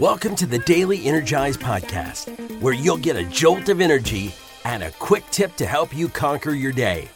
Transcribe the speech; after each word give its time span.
Welcome 0.00 0.34
to 0.36 0.46
the 0.46 0.60
Daily 0.60 1.04
Energize 1.04 1.58
Podcast, 1.58 2.62
where 2.62 2.72
you'll 2.72 2.96
get 2.96 3.16
a 3.16 3.24
jolt 3.24 3.68
of 3.68 3.82
energy 3.82 4.34
and 4.64 4.82
a 4.82 4.90
quick 4.92 5.24
tip 5.30 5.54
to 5.56 5.66
help 5.66 5.94
you 5.94 6.08
conquer 6.08 6.52
your 6.52 6.72
day. 6.72 7.06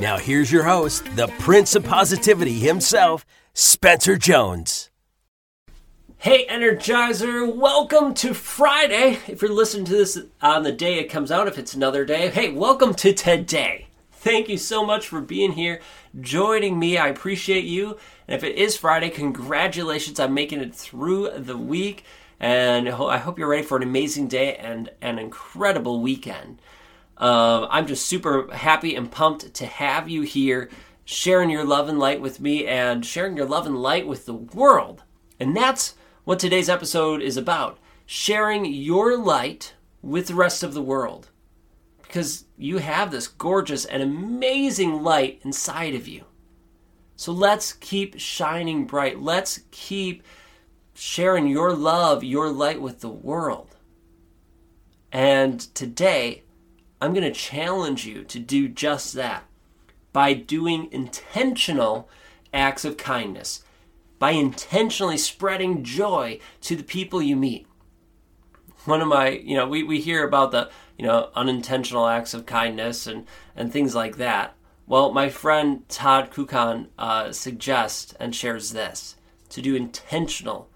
Now, 0.00 0.18
here's 0.18 0.50
your 0.50 0.64
host, 0.64 1.04
the 1.14 1.28
Prince 1.38 1.76
of 1.76 1.84
Positivity 1.84 2.54
himself, 2.58 3.24
Spencer 3.52 4.16
Jones. 4.16 4.90
Hey, 6.16 6.44
Energizer, 6.50 7.54
welcome 7.54 8.14
to 8.14 8.34
Friday. 8.34 9.20
If 9.28 9.40
you're 9.40 9.52
listening 9.52 9.84
to 9.84 9.92
this 9.92 10.18
on 10.42 10.64
the 10.64 10.72
day 10.72 10.98
it 10.98 11.10
comes 11.10 11.30
out, 11.30 11.46
if 11.46 11.56
it's 11.56 11.74
another 11.74 12.04
day, 12.04 12.30
hey, 12.30 12.50
welcome 12.50 12.94
to 12.94 13.12
today. 13.12 13.86
Thank 14.10 14.48
you 14.48 14.58
so 14.58 14.84
much 14.84 15.06
for 15.06 15.20
being 15.20 15.52
here, 15.52 15.80
joining 16.20 16.80
me. 16.80 16.98
I 16.98 17.06
appreciate 17.06 17.64
you. 17.64 17.96
And 18.26 18.34
if 18.34 18.42
it 18.42 18.56
is 18.56 18.76
Friday, 18.76 19.10
congratulations 19.10 20.18
on 20.18 20.34
making 20.34 20.58
it 20.58 20.74
through 20.74 21.30
the 21.38 21.56
week. 21.56 22.04
And 22.44 22.90
I 22.90 23.16
hope 23.16 23.38
you're 23.38 23.48
ready 23.48 23.62
for 23.62 23.78
an 23.78 23.82
amazing 23.82 24.28
day 24.28 24.54
and 24.56 24.90
an 25.00 25.18
incredible 25.18 26.02
weekend. 26.02 26.60
Uh, 27.16 27.66
I'm 27.70 27.86
just 27.86 28.04
super 28.04 28.52
happy 28.52 28.94
and 28.94 29.10
pumped 29.10 29.54
to 29.54 29.64
have 29.64 30.10
you 30.10 30.20
here, 30.20 30.68
sharing 31.06 31.48
your 31.48 31.64
love 31.64 31.88
and 31.88 31.98
light 31.98 32.20
with 32.20 32.42
me 32.42 32.66
and 32.66 33.02
sharing 33.06 33.34
your 33.34 33.46
love 33.46 33.64
and 33.64 33.80
light 33.80 34.06
with 34.06 34.26
the 34.26 34.34
world. 34.34 35.04
And 35.40 35.56
that's 35.56 35.94
what 36.24 36.38
today's 36.38 36.68
episode 36.68 37.22
is 37.22 37.38
about 37.38 37.78
sharing 38.04 38.66
your 38.66 39.16
light 39.16 39.72
with 40.02 40.26
the 40.26 40.34
rest 40.34 40.62
of 40.62 40.74
the 40.74 40.82
world 40.82 41.30
because 42.02 42.44
you 42.58 42.76
have 42.76 43.10
this 43.10 43.26
gorgeous 43.26 43.86
and 43.86 44.02
amazing 44.02 45.02
light 45.02 45.40
inside 45.44 45.94
of 45.94 46.06
you. 46.06 46.26
So 47.16 47.32
let's 47.32 47.72
keep 47.72 48.20
shining 48.20 48.84
bright. 48.84 49.18
Let's 49.18 49.60
keep 49.70 50.22
sharing 50.94 51.46
your 51.46 51.72
love, 51.72 52.24
your 52.24 52.50
light 52.50 52.80
with 52.80 53.00
the 53.00 53.08
world. 53.08 53.76
And 55.12 55.60
today, 55.74 56.42
I'm 57.00 57.12
going 57.12 57.24
to 57.24 57.38
challenge 57.38 58.06
you 58.06 58.24
to 58.24 58.38
do 58.38 58.68
just 58.68 59.12
that 59.14 59.44
by 60.12 60.32
doing 60.32 60.88
intentional 60.92 62.08
acts 62.52 62.84
of 62.84 62.96
kindness, 62.96 63.62
by 64.18 64.30
intentionally 64.30 65.18
spreading 65.18 65.84
joy 65.84 66.38
to 66.62 66.76
the 66.76 66.82
people 66.82 67.20
you 67.20 67.36
meet. 67.36 67.66
One 68.84 69.00
of 69.00 69.08
my, 69.08 69.28
you 69.30 69.56
know, 69.56 69.66
we, 69.66 69.82
we 69.82 70.00
hear 70.00 70.26
about 70.26 70.52
the 70.52 70.70
you 70.96 71.06
know, 71.06 71.30
unintentional 71.34 72.06
acts 72.06 72.34
of 72.34 72.46
kindness 72.46 73.06
and, 73.06 73.26
and 73.56 73.72
things 73.72 73.94
like 73.94 74.16
that. 74.16 74.54
Well, 74.86 75.12
my 75.12 75.28
friend 75.28 75.88
Todd 75.88 76.30
Kukan 76.30 76.88
uh, 76.98 77.32
suggests 77.32 78.14
and 78.20 78.34
shares 78.34 78.72
this 78.72 79.16
to 79.48 79.62
do 79.62 79.74
intentional 79.74 80.68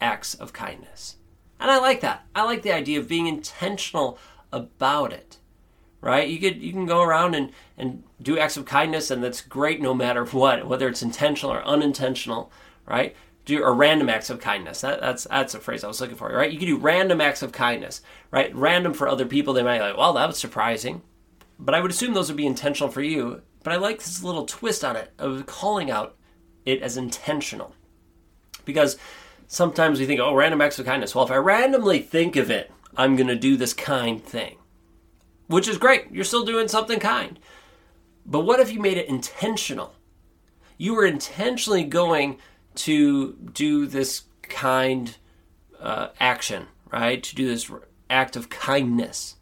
acts 0.00 0.34
of 0.34 0.52
kindness. 0.52 1.16
And 1.58 1.70
I 1.70 1.78
like 1.78 2.00
that. 2.02 2.26
I 2.34 2.44
like 2.44 2.62
the 2.62 2.74
idea 2.74 2.98
of 2.98 3.08
being 3.08 3.26
intentional 3.26 4.18
about 4.52 5.12
it. 5.12 5.38
Right? 6.00 6.28
You 6.28 6.38
could 6.38 6.62
you 6.62 6.72
can 6.72 6.86
go 6.86 7.02
around 7.02 7.34
and, 7.34 7.50
and 7.76 8.04
do 8.22 8.38
acts 8.38 8.56
of 8.56 8.64
kindness 8.64 9.10
and 9.10 9.24
that's 9.24 9.40
great 9.40 9.80
no 9.80 9.94
matter 9.94 10.24
what, 10.26 10.66
whether 10.66 10.88
it's 10.88 11.02
intentional 11.02 11.52
or 11.52 11.64
unintentional, 11.64 12.52
right? 12.86 13.16
do 13.46 13.62
or 13.62 13.72
random 13.72 14.10
acts 14.10 14.28
of 14.28 14.40
kindness. 14.40 14.82
That, 14.82 15.00
that's 15.00 15.24
that's 15.24 15.54
a 15.54 15.60
phrase 15.60 15.82
I 15.82 15.88
was 15.88 16.00
looking 16.00 16.16
for, 16.16 16.28
right? 16.28 16.50
You 16.50 16.58
can 16.58 16.68
do 16.68 16.76
random 16.76 17.20
acts 17.20 17.42
of 17.42 17.52
kindness, 17.52 18.02
right? 18.30 18.54
Random 18.54 18.92
for 18.92 19.08
other 19.08 19.24
people, 19.24 19.54
they 19.54 19.62
might 19.62 19.78
be 19.78 19.84
like, 19.84 19.96
well, 19.96 20.12
that 20.12 20.26
was 20.26 20.38
surprising, 20.38 21.00
but 21.58 21.74
I 21.74 21.80
would 21.80 21.90
assume 21.90 22.12
those 22.12 22.28
would 22.28 22.36
be 22.36 22.46
intentional 22.46 22.90
for 22.90 23.02
you. 23.02 23.40
But 23.62 23.72
I 23.72 23.76
like 23.76 23.98
this 23.98 24.22
little 24.22 24.44
twist 24.44 24.84
on 24.84 24.96
it 24.96 25.12
of 25.18 25.46
calling 25.46 25.90
out 25.90 26.16
it 26.66 26.82
as 26.82 26.96
intentional, 26.96 27.74
because 28.64 28.98
sometimes 29.46 29.98
we 29.98 30.06
think, 30.06 30.20
oh, 30.20 30.34
random 30.34 30.60
acts 30.60 30.78
of 30.78 30.86
kindness. 30.86 31.14
Well, 31.14 31.24
if 31.24 31.30
I 31.30 31.36
randomly 31.36 32.00
think 32.00 32.36
of 32.36 32.50
it, 32.50 32.70
I'm 32.96 33.16
going 33.16 33.28
to 33.28 33.36
do 33.36 33.56
this 33.56 33.72
kind 33.72 34.22
thing, 34.22 34.56
which 35.46 35.68
is 35.68 35.78
great. 35.78 36.10
You're 36.10 36.24
still 36.24 36.44
doing 36.44 36.68
something 36.68 36.98
kind. 36.98 37.38
But 38.24 38.40
what 38.40 38.60
if 38.60 38.72
you 38.72 38.80
made 38.80 38.98
it 38.98 39.08
intentional? 39.08 39.94
You 40.78 40.94
were 40.94 41.06
intentionally 41.06 41.84
going 41.84 42.38
to 42.76 43.32
do 43.52 43.86
this 43.86 44.22
kind 44.42 45.16
uh, 45.80 46.08
action, 46.18 46.66
right? 46.92 47.22
To 47.22 47.34
do 47.34 47.46
this 47.46 47.70
act 48.10 48.36
of 48.36 48.48
kindness, 48.48 49.36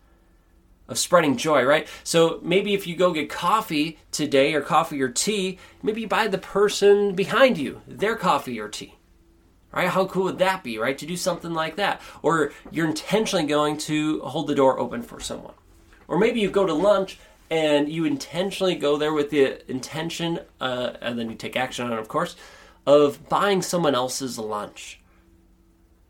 of 0.89 0.99
spreading 0.99 1.37
joy, 1.37 1.65
right? 1.65 1.89
So 2.03 2.41
maybe 2.43 2.75
if 2.75 2.87
you 2.87 2.97
go 2.97 3.13
get 3.13 3.31
coffee 3.31 3.99
today 4.11 4.55
or 4.55 4.61
coffee 4.61 5.01
or 5.01 5.09
tea, 5.09 5.59
maybe 5.83 6.03
you 6.03 6.09
buy 6.09 6.29
the 6.29 6.39
person 6.39 7.15
behind 7.15 7.59
you 7.59 7.81
their 7.87 8.17
coffee 8.17 8.61
or 8.61 8.69
tea. 8.69 8.95
Right? 9.75 9.89
How 9.89 10.07
cool 10.07 10.25
would 10.25 10.39
that 10.39 10.63
be, 10.63 10.79
right? 10.79 10.97
To 10.97 11.07
do 11.07 11.17
something 11.17 11.53
like 11.53 11.77
that. 11.77 12.01
Or 12.23 12.53
you're 12.71 12.87
intentionally 12.87 13.45
going 13.45 13.77
to 13.79 14.21
hold 14.21 14.47
the 14.47 14.55
door 14.55 14.79
open 14.79 15.03
for 15.03 15.19
someone. 15.19 15.55
Or 16.07 16.17
maybe 16.17 16.39
you 16.39 16.49
go 16.49 16.65
to 16.65 16.73
lunch 16.73 17.19
and 17.51 17.89
you 17.89 18.05
intentionally 18.05 18.77
go 18.77 18.97
there 18.97 19.13
with 19.13 19.31
the 19.31 19.69
intention, 19.71 20.41
uh, 20.61 20.93
and 21.01 21.19
then 21.19 21.29
you 21.29 21.35
take 21.35 21.57
action 21.57 21.85
on 21.87 21.93
it, 21.93 21.99
of 21.99 22.09
course, 22.09 22.37
of 22.87 23.29
buying 23.29 23.63
someone 23.63 23.95
else's 23.95 24.39
lunch. 24.39 25.01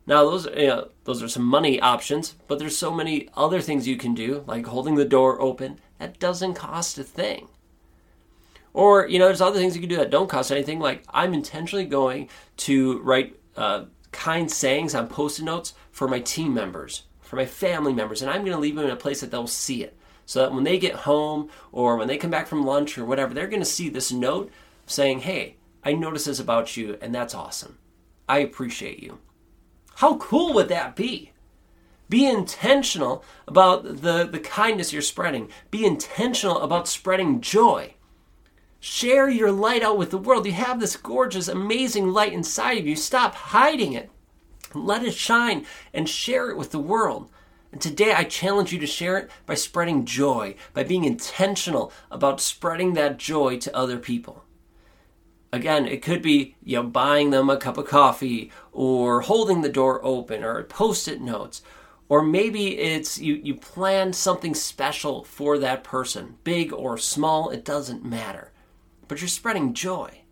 Now, 0.07 0.25
those 0.25 0.47
you 0.47 0.67
know, 0.67 0.89
those 1.05 1.23
are 1.23 1.29
some 1.29 1.45
money 1.45 1.81
options, 1.81 2.35
but 2.47 2.59
there's 2.59 2.77
so 2.77 2.93
many 2.93 3.31
other 3.35 3.61
things 3.61 3.89
you 3.89 3.97
can 3.97 4.15
do, 4.15 4.45
like 4.47 4.67
holding 4.67 4.97
the 4.97 5.05
door 5.05 5.41
open. 5.41 5.81
That 5.99 6.19
doesn't 6.19 6.55
cost 6.55 6.99
a 6.99 7.05
thing. 7.05 7.49
Or 8.75 9.09
you 9.09 9.19
know, 9.19 9.27
there's 9.27 9.41
other 9.41 9.59
things 9.59 9.75
you 9.75 9.81
can 9.81 9.89
do 9.89 9.97
that 9.97 10.11
don't 10.11 10.29
cost 10.29 10.53
anything. 10.53 10.81
Like 10.81 11.05
I'm 11.09 11.33
intentionally 11.33 11.87
going 11.87 12.29
to 12.59 13.01
write 13.01 13.37
uh, 13.57 13.85
kind 14.13 14.51
sayings 14.51 14.95
on 14.95 15.09
post-it 15.09 15.45
notes 15.45 15.75
for 15.91 16.09
my 16.09 16.21
team 16.21 16.55
members, 16.55 17.05
for 17.21 17.37
my 17.37 17.47
family 17.47 17.93
members, 17.93 18.23
and 18.23 18.31
I'm 18.31 18.43
going 18.43 18.53
to 18.53 18.59
leave 18.59 18.77
them 18.77 18.85
in 18.85 18.91
a 18.91 18.97
place 18.97 19.21
that 19.21 19.31
they'll 19.31 19.47
see 19.47 19.83
it, 19.83 19.97
so 20.27 20.41
that 20.41 20.53
when 20.53 20.65
they 20.65 20.79
get 20.79 20.95
home 20.95 21.51
or 21.73 21.97
when 21.97 22.09
they 22.09 22.17
come 22.17 22.31
back 22.31 22.47
from 22.47 22.65
lunch 22.65 22.97
or 22.97 23.05
whatever, 23.05 23.35
they're 23.35 23.47
going 23.47 23.61
to 23.61 23.67
see 23.67 23.89
this 23.89 24.13
note 24.13 24.51
saying, 24.87 25.21
"Hey, 25.21 25.57
I 25.85 25.93
noticed 25.93 26.27
this 26.27 26.41
about 26.41 26.77
you, 26.77 26.97
and 27.01 27.15
that's 27.15 27.35
awesome. 27.35 27.79
I 28.29 28.39
appreciate 28.39 29.03
you. 29.03 29.19
How 29.97 30.17
cool 30.17 30.55
would 30.55 30.69
that 30.69 30.97
be? 30.97 31.33
Be 32.09 32.27
intentional 32.27 33.25
about 33.47 34.03
the, 34.03 34.25
the 34.25 34.41
kindness 34.41 34.93
you're 34.93 35.03
spreading. 35.03 35.51
Be 35.71 35.85
intentional 35.85 36.61
about 36.61 36.89
spreading 36.89 37.41
joy. 37.41 37.94
Share 38.87 39.31
your 39.31 39.51
light 39.51 39.83
out 39.83 39.97
with 39.97 40.11
the 40.11 40.19
world. 40.19 40.45
You 40.45 40.53
have 40.53 40.79
this 40.79 40.95
gorgeous, 40.95 41.49
amazing 41.49 42.11
light 42.11 42.35
inside 42.35 42.77
of 42.77 42.87
you. 42.87 42.97
Stop 42.97 43.35
hiding 43.35 43.95
it. 43.95 44.11
Let 44.75 45.03
it 45.03 45.15
shine 45.15 45.65
and 45.95 46.07
share 46.07 46.51
it 46.51 46.59
with 46.59 46.71
the 46.71 46.79
world. 46.79 47.31
And 47.73 47.81
today 47.81 48.13
I 48.13 48.25
challenge 48.25 48.75
you 48.75 48.79
to 48.81 48.87
share 48.87 49.17
it 49.17 49.31
by 49.47 49.55
spreading 49.55 50.05
joy, 50.05 50.57
by 50.75 50.85
being 50.85 51.05
intentional 51.05 51.95
about 52.11 52.43
spreading 52.43 52.93
that 52.93 53.17
joy 53.17 53.59
to 53.61 53.75
other 53.75 53.99
people 53.99 54.45
again, 55.51 55.87
it 55.87 56.03
could 56.03 56.21
be 56.21 56.57
you 56.65 56.77
know 56.77 56.83
buying 56.83 57.31
them 57.31 57.49
a 57.49 57.57
cup 57.57 57.79
of 57.79 57.87
coffee 57.87 58.51
or 58.73 59.21
holding 59.21 59.63
the 59.63 59.69
door 59.69 60.05
open 60.05 60.43
or 60.43 60.61
post-it 60.65 61.21
notes. 61.21 61.63
Or 62.09 62.23
maybe 62.23 62.77
it's 62.77 63.21
you, 63.21 63.35
you 63.37 63.55
plan 63.55 64.13
something 64.13 64.53
special 64.55 65.23
for 65.23 65.57
that 65.59 65.85
person, 65.85 66.39
big 66.43 66.73
or 66.73 66.99
small, 66.99 67.51
it 67.51 67.65
doesn't 67.65 68.05
matter. 68.05 68.51
But 69.09 69.21
you're 69.21 69.29
spreading 69.29 69.75
joy. 69.75 70.23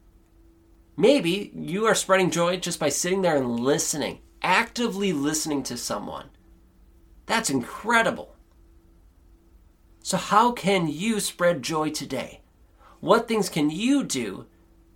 Maybe 0.96 1.50
you 1.54 1.86
are 1.86 1.94
spreading 1.94 2.30
joy 2.30 2.58
just 2.58 2.78
by 2.78 2.90
sitting 2.90 3.22
there 3.22 3.36
and 3.36 3.60
listening, 3.60 4.20
actively 4.42 5.12
listening 5.12 5.62
to 5.64 5.76
someone. 5.76 6.30
That's 7.26 7.50
incredible. 7.50 8.36
So, 10.02 10.16
how 10.16 10.52
can 10.52 10.88
you 10.88 11.20
spread 11.20 11.62
joy 11.62 11.90
today? 11.90 12.40
What 13.00 13.28
things 13.28 13.48
can 13.48 13.70
you 13.70 14.04
do 14.04 14.46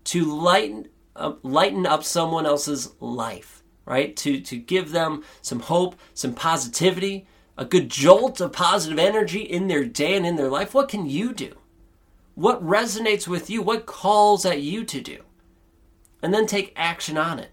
to 0.04 0.24
lighten 0.24 0.88
up, 1.14 1.40
lighten 1.42 1.86
up 1.86 2.04
someone 2.04 2.44
else's 2.44 2.92
life, 3.00 3.62
right? 3.84 4.14
To 4.16 4.40
to 4.40 4.56
give 4.56 4.90
them 4.90 5.24
some 5.42 5.60
hope, 5.60 5.96
some 6.12 6.34
positivity, 6.34 7.26
a 7.56 7.64
good 7.64 7.88
jolt 7.88 8.40
of 8.40 8.52
positive 8.52 8.98
energy 8.98 9.40
in 9.40 9.68
their 9.68 9.84
day 9.84 10.16
and 10.16 10.26
in 10.26 10.36
their 10.36 10.50
life. 10.50 10.74
What 10.74 10.88
can 10.88 11.06
you 11.08 11.32
do? 11.32 11.56
What 12.36 12.62
resonates 12.62 13.26
with 13.26 13.48
you? 13.48 13.62
What 13.62 13.86
calls 13.86 14.44
at 14.44 14.60
you 14.60 14.84
to 14.84 15.00
do? 15.00 15.22
And 16.22 16.34
then 16.34 16.46
take 16.46 16.74
action 16.76 17.16
on 17.16 17.38
it. 17.38 17.50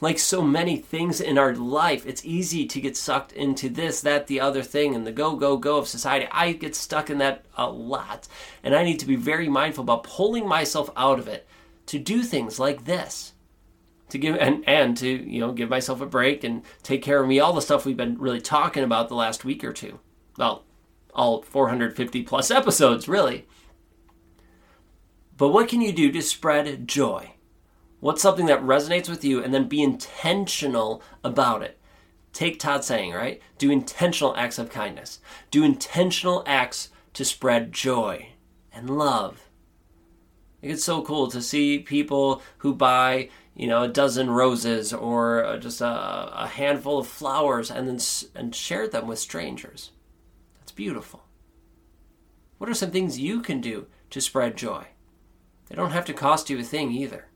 Like 0.00 0.20
so 0.20 0.40
many 0.40 0.76
things 0.76 1.20
in 1.20 1.36
our 1.36 1.52
life, 1.52 2.06
it's 2.06 2.24
easy 2.24 2.64
to 2.66 2.80
get 2.80 2.96
sucked 2.96 3.32
into 3.32 3.68
this, 3.68 4.00
that, 4.02 4.28
the 4.28 4.40
other 4.40 4.62
thing, 4.62 4.94
and 4.94 5.04
the 5.04 5.10
go, 5.10 5.34
go, 5.34 5.56
go 5.56 5.78
of 5.78 5.88
society. 5.88 6.28
I 6.30 6.52
get 6.52 6.76
stuck 6.76 7.10
in 7.10 7.18
that 7.18 7.44
a 7.56 7.68
lot. 7.68 8.28
And 8.62 8.72
I 8.72 8.84
need 8.84 9.00
to 9.00 9.06
be 9.06 9.16
very 9.16 9.48
mindful 9.48 9.82
about 9.82 10.04
pulling 10.04 10.46
myself 10.46 10.88
out 10.96 11.18
of 11.18 11.26
it 11.26 11.48
to 11.86 11.98
do 11.98 12.22
things 12.22 12.60
like 12.60 12.84
this. 12.84 13.32
To 14.10 14.18
give 14.18 14.36
and, 14.36 14.62
and 14.68 14.96
to, 14.98 15.08
you 15.08 15.40
know, 15.40 15.50
give 15.50 15.70
myself 15.70 16.00
a 16.00 16.06
break 16.06 16.44
and 16.44 16.62
take 16.84 17.02
care 17.02 17.20
of 17.20 17.26
me, 17.26 17.40
all 17.40 17.52
the 17.52 17.60
stuff 17.60 17.84
we've 17.84 17.96
been 17.96 18.16
really 18.16 18.40
talking 18.40 18.84
about 18.84 19.08
the 19.08 19.16
last 19.16 19.44
week 19.44 19.64
or 19.64 19.72
two. 19.72 19.98
Well, 20.38 20.62
all 21.16 21.42
450 21.42 22.22
plus 22.22 22.50
episodes, 22.50 23.08
really. 23.08 23.46
But 25.36 25.48
what 25.48 25.68
can 25.68 25.80
you 25.80 25.92
do 25.92 26.12
to 26.12 26.22
spread 26.22 26.86
joy? 26.86 27.32
What's 28.00 28.22
something 28.22 28.46
that 28.46 28.62
resonates 28.62 29.08
with 29.08 29.24
you? 29.24 29.42
And 29.42 29.52
then 29.52 29.68
be 29.68 29.82
intentional 29.82 31.02
about 31.24 31.62
it. 31.62 31.78
Take 32.32 32.58
Todd 32.58 32.84
saying, 32.84 33.12
right? 33.12 33.40
Do 33.58 33.70
intentional 33.70 34.36
acts 34.36 34.58
of 34.58 34.70
kindness. 34.70 35.20
Do 35.50 35.64
intentional 35.64 36.42
acts 36.46 36.90
to 37.14 37.24
spread 37.24 37.72
joy 37.72 38.28
and 38.72 38.90
love. 38.90 39.48
It's 40.60 40.84
so 40.84 41.02
cool 41.02 41.28
to 41.28 41.40
see 41.40 41.78
people 41.78 42.42
who 42.58 42.74
buy, 42.74 43.30
you 43.54 43.66
know, 43.66 43.82
a 43.82 43.88
dozen 43.88 44.30
roses 44.30 44.92
or 44.92 45.58
just 45.60 45.80
a, 45.80 46.32
a 46.42 46.46
handful 46.46 46.98
of 46.98 47.06
flowers 47.06 47.70
and 47.70 47.88
then 47.88 47.98
and 48.34 48.54
share 48.54 48.86
them 48.86 49.06
with 49.06 49.18
strangers. 49.18 49.92
Beautiful. 50.76 51.24
What 52.58 52.70
are 52.70 52.74
some 52.74 52.90
things 52.90 53.18
you 53.18 53.40
can 53.40 53.60
do 53.60 53.86
to 54.10 54.20
spread 54.20 54.56
joy? 54.56 54.88
They 55.68 55.74
don't 55.74 55.90
have 55.90 56.04
to 56.04 56.12
cost 56.12 56.50
you 56.50 56.58
a 56.58 56.62
thing 56.62 56.92
either. 56.92 57.28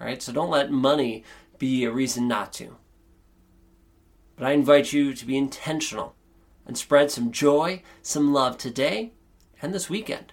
Right? 0.00 0.20
So 0.20 0.32
don't 0.32 0.50
let 0.50 0.72
money 0.72 1.24
be 1.58 1.84
a 1.84 1.92
reason 1.92 2.26
not 2.26 2.52
to. 2.54 2.78
But 4.34 4.46
I 4.46 4.52
invite 4.52 4.92
you 4.92 5.12
to 5.12 5.26
be 5.26 5.36
intentional 5.36 6.16
and 6.66 6.76
spread 6.76 7.10
some 7.10 7.30
joy, 7.30 7.82
some 8.00 8.32
love 8.32 8.56
today 8.56 9.12
and 9.60 9.72
this 9.72 9.90
weekend. 9.90 10.32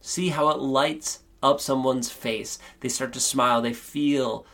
See 0.00 0.28
how 0.28 0.48
it 0.50 0.60
lights 0.60 1.24
up 1.42 1.60
someone's 1.60 2.10
face. 2.10 2.58
They 2.80 2.88
start 2.88 3.12
to 3.14 3.20
smile, 3.20 3.60
they 3.60 3.72
feel 3.72 4.46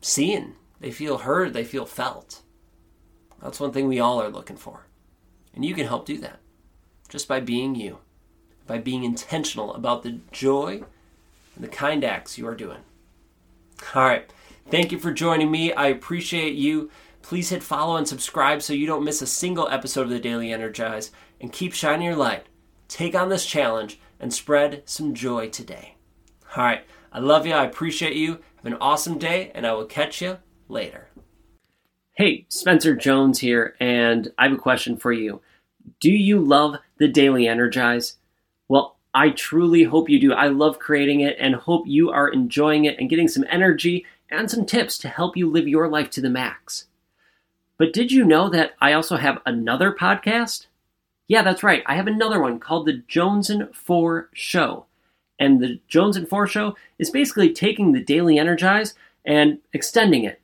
seen, 0.00 0.54
they 0.80 0.90
feel 0.90 1.18
heard, 1.18 1.52
they 1.52 1.64
feel 1.64 1.84
felt. 1.84 2.42
That's 3.42 3.60
one 3.60 3.72
thing 3.72 3.86
we 3.86 4.00
all 4.00 4.20
are 4.20 4.30
looking 4.30 4.56
for. 4.56 4.86
And 5.56 5.64
you 5.64 5.74
can 5.74 5.86
help 5.86 6.06
do 6.06 6.18
that 6.18 6.38
just 7.08 7.26
by 7.26 7.40
being 7.40 7.74
you, 7.74 7.98
by 8.66 8.78
being 8.78 9.02
intentional 9.02 9.74
about 9.74 10.04
the 10.04 10.20
joy 10.30 10.82
and 11.54 11.64
the 11.64 11.68
kind 11.68 12.04
acts 12.04 12.38
you 12.38 12.46
are 12.46 12.54
doing. 12.54 12.80
All 13.94 14.04
right. 14.04 14.30
Thank 14.70 14.92
you 14.92 14.98
for 14.98 15.12
joining 15.12 15.50
me. 15.50 15.72
I 15.72 15.88
appreciate 15.88 16.54
you. 16.54 16.90
Please 17.22 17.48
hit 17.48 17.62
follow 17.62 17.96
and 17.96 18.06
subscribe 18.06 18.62
so 18.62 18.72
you 18.72 18.86
don't 18.86 19.04
miss 19.04 19.22
a 19.22 19.26
single 19.26 19.68
episode 19.68 20.02
of 20.02 20.10
the 20.10 20.20
Daily 20.20 20.52
Energize 20.52 21.10
and 21.40 21.52
keep 21.52 21.72
shining 21.72 22.06
your 22.06 22.16
light. 22.16 22.46
Take 22.88 23.14
on 23.14 23.28
this 23.28 23.46
challenge 23.46 23.98
and 24.20 24.32
spread 24.32 24.82
some 24.84 25.14
joy 25.14 25.48
today. 25.48 25.96
All 26.56 26.64
right. 26.64 26.84
I 27.12 27.18
love 27.18 27.46
you. 27.46 27.52
I 27.54 27.64
appreciate 27.64 28.14
you. 28.14 28.40
Have 28.56 28.66
an 28.66 28.74
awesome 28.74 29.18
day, 29.18 29.50
and 29.54 29.66
I 29.66 29.72
will 29.72 29.86
catch 29.86 30.20
you 30.20 30.38
later. 30.68 31.08
Hey, 32.16 32.46
Spencer 32.48 32.96
Jones 32.96 33.40
here, 33.40 33.76
and 33.78 34.32
I 34.38 34.44
have 34.44 34.54
a 34.54 34.56
question 34.56 34.96
for 34.96 35.12
you. 35.12 35.42
Do 36.00 36.10
you 36.10 36.40
love 36.40 36.76
the 36.96 37.08
Daily 37.08 37.46
Energize? 37.46 38.16
Well, 38.68 38.96
I 39.12 39.28
truly 39.28 39.82
hope 39.82 40.08
you 40.08 40.18
do. 40.18 40.32
I 40.32 40.48
love 40.48 40.78
creating 40.78 41.20
it 41.20 41.36
and 41.38 41.54
hope 41.54 41.84
you 41.86 42.08
are 42.08 42.28
enjoying 42.28 42.86
it 42.86 42.98
and 42.98 43.10
getting 43.10 43.28
some 43.28 43.44
energy 43.50 44.06
and 44.30 44.50
some 44.50 44.64
tips 44.64 44.96
to 44.96 45.10
help 45.10 45.36
you 45.36 45.50
live 45.50 45.68
your 45.68 45.88
life 45.88 46.08
to 46.12 46.22
the 46.22 46.30
max. 46.30 46.86
But 47.76 47.92
did 47.92 48.10
you 48.10 48.24
know 48.24 48.48
that 48.48 48.72
I 48.80 48.94
also 48.94 49.18
have 49.18 49.42
another 49.44 49.92
podcast? 49.92 50.68
Yeah, 51.28 51.42
that's 51.42 51.62
right. 51.62 51.82
I 51.84 51.96
have 51.96 52.06
another 52.06 52.40
one 52.40 52.58
called 52.58 52.86
The 52.86 53.02
Jones 53.06 53.50
and 53.50 53.76
4 53.76 54.30
Show. 54.32 54.86
And 55.38 55.60
The 55.60 55.80
Jones 55.86 56.16
and 56.16 56.26
4 56.26 56.46
Show 56.46 56.76
is 56.98 57.10
basically 57.10 57.52
taking 57.52 57.92
the 57.92 58.02
Daily 58.02 58.38
Energize 58.38 58.94
and 59.26 59.58
extending 59.74 60.24
it. 60.24 60.40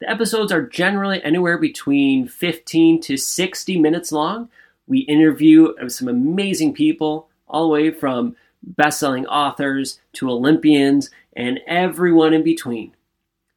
The 0.00 0.10
episodes 0.10 0.52
are 0.52 0.62
generally 0.62 1.22
anywhere 1.22 1.56
between 1.56 2.26
15 2.26 3.00
to 3.02 3.16
60 3.16 3.78
minutes 3.78 4.12
long, 4.12 4.48
we 4.86 5.00
interview 5.00 5.72
some 5.88 6.08
amazing 6.08 6.74
people, 6.74 7.28
all 7.48 7.64
the 7.64 7.72
way 7.72 7.90
from 7.90 8.36
best 8.62 8.98
selling 8.98 9.26
authors 9.26 10.00
to 10.14 10.30
Olympians 10.30 11.10
and 11.36 11.60
everyone 11.66 12.32
in 12.32 12.42
between. 12.42 12.94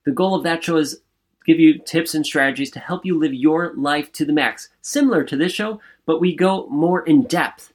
The 0.06 0.12
goal 0.12 0.36
of 0.36 0.44
that 0.44 0.63
show 0.63 0.78
is 0.78 1.01
give 1.45 1.60
you 1.60 1.80
tips 1.80 2.13
and 2.13 2.25
strategies 2.25 2.72
to 2.72 2.80
help 2.80 3.06
you 3.06 3.18
live 3.18 3.33
your 3.33 3.74
life 3.75 4.12
to 4.13 4.25
the 4.25 4.33
max, 4.33 4.69
similar 4.81 5.24
to 5.24 5.38
this 5.38 5.54
show, 5.54 5.80
but 6.06 6.19
we 6.19 6.36
go 6.36 6.68
more 6.68 7.06
in 7.06 7.24
depth. 7.24 7.74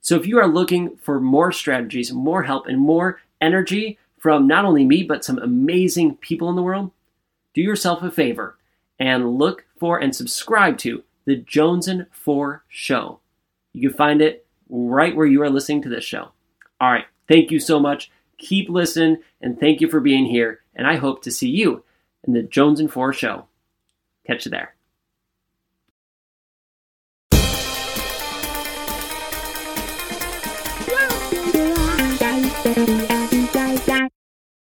So 0.00 0.16
if 0.16 0.26
you 0.26 0.38
are 0.38 0.48
looking 0.48 0.96
for 0.96 1.20
more 1.20 1.52
strategies, 1.52 2.12
more 2.12 2.42
help, 2.42 2.66
and 2.66 2.78
more 2.78 3.20
energy 3.40 3.98
from 4.18 4.46
not 4.46 4.64
only 4.64 4.84
me, 4.84 5.02
but 5.02 5.24
some 5.24 5.38
amazing 5.38 6.16
people 6.16 6.48
in 6.50 6.56
the 6.56 6.62
world, 6.62 6.90
do 7.54 7.60
yourself 7.60 8.02
a 8.02 8.10
favor 8.10 8.56
and 8.98 9.38
look 9.38 9.64
for 9.78 9.98
and 9.98 10.14
subscribe 10.14 10.78
to 10.78 11.04
the 11.24 11.36
Jones 11.36 11.88
and 11.88 12.06
4 12.10 12.64
Show. 12.68 13.20
You 13.72 13.90
can 13.90 13.96
find 13.96 14.22
it 14.22 14.46
right 14.68 15.14
where 15.14 15.26
you 15.26 15.42
are 15.42 15.50
listening 15.50 15.82
to 15.82 15.88
this 15.88 16.04
show. 16.04 16.30
All 16.80 16.90
right, 16.90 17.04
thank 17.26 17.50
you 17.50 17.60
so 17.60 17.78
much. 17.78 18.10
Keep 18.38 18.68
listening, 18.68 19.18
and 19.40 19.58
thank 19.58 19.80
you 19.80 19.88
for 19.88 20.00
being 20.00 20.26
here. 20.26 20.60
And 20.74 20.86
I 20.86 20.96
hope 20.96 21.22
to 21.22 21.30
see 21.30 21.48
you 21.48 21.84
in 22.24 22.32
the 22.32 22.42
Jones 22.42 22.80
and 22.80 22.90
4 22.92 23.12
Show. 23.12 23.46
Catch 24.26 24.46
you 24.46 24.50
there. 24.50 24.74